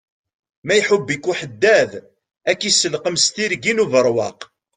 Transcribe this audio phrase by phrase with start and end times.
[0.65, 1.91] Ma iḥubb-ik uḥeddad,
[2.51, 4.39] ak iselqem s tirgin ubeṛwaq.